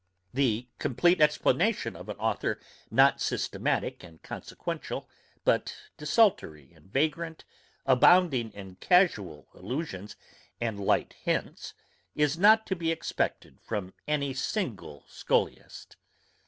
The 0.33 0.67
compleat 0.79 1.21
explanation 1.21 1.95
of 1.95 2.09
an 2.09 2.17
authour 2.17 2.59
not 2.89 3.19
systematick 3.19 4.03
and 4.03 4.19
consequential, 4.23 5.07
but 5.45 5.75
desultory 5.95 6.73
and 6.73 6.91
vagrant, 6.91 7.45
abounding 7.85 8.51
in 8.53 8.77
casual 8.77 9.47
allusions 9.53 10.15
and 10.59 10.79
light 10.83 11.13
hints, 11.21 11.75
is 12.15 12.35
not 12.35 12.65
to 12.65 12.75
be 12.75 12.89
expected 12.91 13.59
from 13.61 13.93
any 14.07 14.33
single 14.33 15.05
scholiast. 15.07 15.97